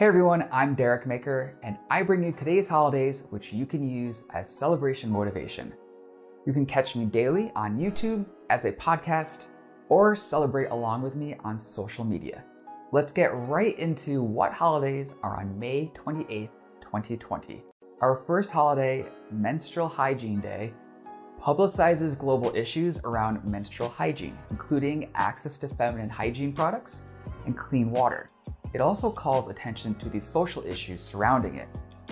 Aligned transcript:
Hey 0.00 0.06
everyone, 0.06 0.48
I'm 0.50 0.74
Derek 0.74 1.06
Maker, 1.06 1.58
and 1.62 1.76
I 1.90 2.02
bring 2.02 2.24
you 2.24 2.32
today's 2.32 2.70
holidays, 2.70 3.26
which 3.28 3.52
you 3.52 3.66
can 3.66 3.86
use 3.86 4.24
as 4.32 4.48
celebration 4.48 5.10
motivation. 5.10 5.74
You 6.46 6.54
can 6.54 6.64
catch 6.64 6.96
me 6.96 7.04
daily 7.04 7.52
on 7.54 7.76
YouTube 7.76 8.24
as 8.48 8.64
a 8.64 8.72
podcast 8.72 9.48
or 9.90 10.16
celebrate 10.16 10.68
along 10.70 11.02
with 11.02 11.16
me 11.16 11.36
on 11.44 11.58
social 11.58 12.02
media. 12.02 12.42
Let's 12.92 13.12
get 13.12 13.36
right 13.46 13.78
into 13.78 14.22
what 14.22 14.54
holidays 14.54 15.12
are 15.22 15.38
on 15.38 15.58
May 15.58 15.92
28th, 15.94 16.48
2020. 16.80 17.62
Our 18.00 18.24
first 18.26 18.50
holiday, 18.50 19.04
Menstrual 19.30 19.88
Hygiene 19.88 20.40
Day, 20.40 20.72
publicizes 21.38 22.18
global 22.18 22.56
issues 22.56 22.98
around 23.04 23.44
menstrual 23.44 23.90
hygiene, 23.90 24.38
including 24.48 25.10
access 25.14 25.58
to 25.58 25.68
feminine 25.68 26.08
hygiene 26.08 26.54
products 26.54 27.02
and 27.44 27.54
clean 27.54 27.90
water. 27.90 28.30
It 28.72 28.80
also 28.80 29.10
calls 29.10 29.48
attention 29.48 29.94
to 29.96 30.08
the 30.08 30.20
social 30.20 30.64
issues 30.64 31.02
surrounding 31.02 31.56
it, 31.56 31.68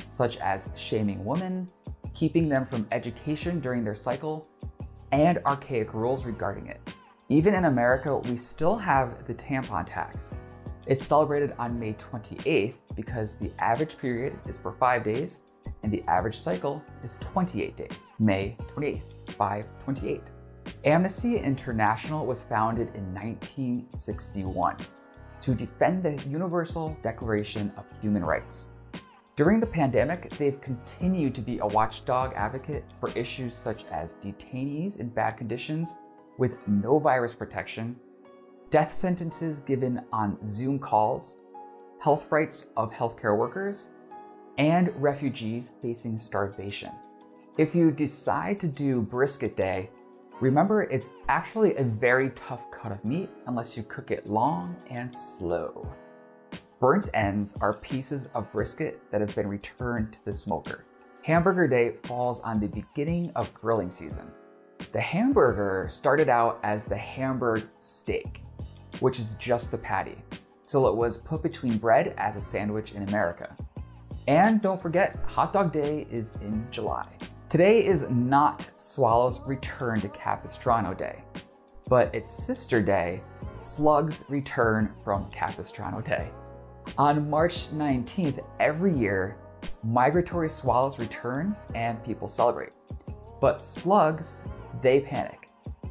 such 0.09 0.39
as 0.39 0.71
shaming 0.75 1.25
women, 1.25 1.69
keeping 2.15 2.49
them 2.49 2.67
from 2.67 2.87
education 2.91 3.61
during 3.61 3.85
their 3.85 3.95
cycle, 3.95 4.49
and 5.13 5.39
archaic 5.47 5.95
rules 5.95 6.27
regarding 6.27 6.67
it. 6.67 6.81
Even 7.29 7.55
in 7.55 7.67
America, 7.67 8.17
we 8.17 8.37
still 8.37 8.77
have 8.77 9.27
the 9.27 9.35
tampon 9.35 9.87
tax. 9.87 10.35
It's 10.87 11.05
celebrated 11.05 11.55
on 11.59 11.79
May 11.79 11.93
28th 11.95 12.75
because 12.97 13.37
the 13.37 13.53
average 13.59 13.99
period 13.99 14.39
is 14.49 14.59
for 14.59 14.73
five 14.73 15.05
days 15.05 15.43
and 15.83 15.93
the 15.93 16.03
average 16.09 16.39
cycle 16.39 16.83
is 17.05 17.19
28 17.19 17.77
days. 17.77 18.13
May 18.19 18.57
28th, 18.75 19.03
528. 19.37 20.23
Amnesty 20.85 21.37
International 21.39 22.27
was 22.27 22.45
founded 22.45 22.89
in 22.95 23.15
1961 23.15 24.77
to 25.43 25.55
defend 25.55 26.03
the 26.03 26.23
Universal 26.29 26.97
Declaration 27.03 27.73
of 27.77 27.85
Human 28.01 28.25
Rights. 28.25 28.67
During 29.37 29.61
the 29.61 29.67
pandemic, 29.67 30.31
they've 30.31 30.61
continued 30.61 31.35
to 31.37 31.41
be 31.41 31.59
a 31.59 31.67
watchdog 31.67 32.33
advocate 32.35 32.85
for 32.99 33.11
issues 33.11 33.55
such 33.55 33.85
as 33.93 34.15
detainees 34.15 34.99
in 34.99 35.09
bad 35.09 35.37
conditions 35.37 35.95
with 36.39 36.57
no 36.67 36.99
virus 36.99 37.35
protection, 37.35 37.97
death 38.71 38.93
sentences 38.93 39.61
given 39.61 40.03
on 40.13 40.39
Zoom 40.45 40.79
calls, 40.79 41.37
health 42.01 42.27
rights 42.31 42.71
of 42.77 42.93
healthcare 42.93 43.37
workers, 43.37 43.91
and 44.59 44.91
refugees 45.01 45.73
facing 45.81 46.19
starvation. 46.19 46.91
If 47.59 47.75
you 47.75 47.91
decide 47.91 48.59
to 48.61 48.69
do 48.69 49.03
brisket 49.03 49.57
day, 49.57 49.91
remember 50.41 50.83
it's 50.85 51.13
actually 51.29 51.77
a 51.77 51.85
very 51.85 52.31
tough 52.31 52.63
cut 52.71 52.93
of 52.93 53.05
meat 53.05 53.29
unless 53.47 53.77
you 53.77 53.83
cook 53.85 54.11
it 54.11 54.27
long 54.29 54.77
and 54.91 55.15
slow. 55.15 55.87
Burnt 56.81 57.09
ends 57.15 57.57
are 57.61 57.75
pieces 57.75 58.29
of 58.35 58.51
brisket 58.53 59.01
that 59.11 59.21
have 59.21 59.35
been 59.35 59.49
returned 59.49 60.13
to 60.13 60.25
the 60.25 60.33
smoker. 60.33 60.85
Hamburger 61.23 61.67
Day 61.67 61.97
falls 62.05 62.41
on 62.41 62.61
the 62.61 62.69
beginning 62.69 63.33
of 63.35 63.53
grilling 63.53 63.91
season. 63.91 64.31
The 64.93 65.01
hamburger 65.01 65.89
started 65.91 66.29
out 66.29 66.61
as 66.63 66.85
the 66.85 66.97
Hamburg 66.97 67.69
steak, 67.81 68.43
which 69.01 69.19
is 69.19 69.35
just 69.35 69.73
the 69.73 69.79
patty, 69.79 70.17
so 70.65 70.87
it 70.87 70.95
was 70.95 71.19
put 71.19 71.43
between 71.43 71.79
bread 71.79 72.15
as 72.17 72.37
a 72.37 72.41
sandwich 72.41 72.93
in 72.93 73.03
America. 73.09 73.55
And 74.29 74.63
don't 74.63 74.81
forget, 74.81 75.19
Hot 75.27 75.53
Dog 75.53 75.73
Day 75.73 76.07
is 76.11 76.33
in 76.41 76.67
July. 76.71 77.09
Today 77.49 77.83
is 77.83 78.05
not 78.11 78.71
Swallow's 78.77 79.41
return 79.41 80.03
to 80.03 80.09
Capistrano 80.11 80.93
Day, 80.93 81.25
but 81.89 82.15
its 82.15 82.31
sister 82.31 82.83
day, 82.83 83.23
Slug's 83.57 84.27
return 84.29 84.93
from 85.03 85.31
Capistrano 85.31 86.03
Day. 86.03 86.29
On 86.99 87.31
March 87.31 87.71
19th 87.71 88.45
every 88.61 88.95
year, 88.95 89.39
migratory 89.83 90.51
swallows 90.51 90.99
return 90.99 91.57
and 91.75 92.05
people 92.05 92.29
celebrate. 92.29 92.73
But 93.41 93.63
slugs, 93.63 94.43
they 94.83 95.01
panic. 95.01 95.49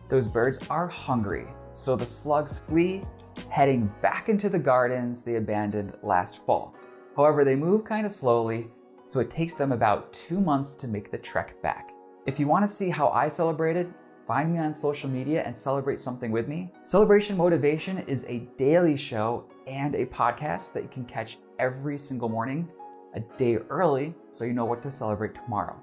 Those 0.09 0.27
birds 0.27 0.59
are 0.69 0.87
hungry, 0.87 1.47
so 1.73 1.95
the 1.95 2.05
slugs 2.05 2.59
flee, 2.69 3.03
heading 3.49 3.91
back 4.03 4.29
into 4.29 4.47
the 4.47 4.59
gardens 4.59 5.23
they 5.23 5.37
abandoned 5.37 5.97
last 6.03 6.45
fall. 6.45 6.75
However, 7.15 7.43
they 7.43 7.55
move 7.55 7.83
kind 7.83 8.05
of 8.05 8.11
slowly, 8.11 8.67
so 9.07 9.19
it 9.19 9.31
takes 9.31 9.55
them 9.55 9.71
about 9.71 10.11
two 10.13 10.39
months 10.39 10.75
to 10.75 10.87
make 10.87 11.11
the 11.11 11.17
trek 11.17 11.61
back. 11.61 11.91
If 12.25 12.39
you 12.39 12.47
want 12.47 12.63
to 12.65 12.67
see 12.67 12.89
how 12.89 13.09
I 13.09 13.29
celebrated, 13.29 13.93
find 14.27 14.51
me 14.51 14.59
on 14.59 14.73
social 14.73 15.09
media 15.09 15.43
and 15.43 15.57
celebrate 15.57 15.99
something 15.99 16.31
with 16.31 16.49
me. 16.49 16.71
Celebration 16.83 17.37
Motivation 17.37 17.99
is 17.99 18.25
a 18.27 18.39
daily 18.57 18.97
show 18.97 19.45
and 19.65 19.95
a 19.95 20.05
podcast 20.05 20.73
that 20.73 20.83
you 20.83 20.89
can 20.89 21.05
catch 21.05 21.37
every 21.57 21.97
single 21.97 22.27
morning, 22.27 22.67
a 23.15 23.21
day 23.37 23.55
early, 23.69 24.13
so 24.31 24.43
you 24.43 24.53
know 24.53 24.65
what 24.65 24.81
to 24.81 24.91
celebrate 24.91 25.35
tomorrow. 25.35 25.81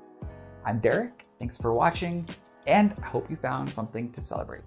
I'm 0.67 0.79
Derek, 0.79 1.25
thanks 1.39 1.57
for 1.57 1.73
watching, 1.73 2.29
and 2.67 2.95
I 3.03 3.07
hope 3.07 3.31
you 3.31 3.37
found 3.37 3.73
something 3.73 4.13
to 4.13 4.21
celebrate. 4.21 4.63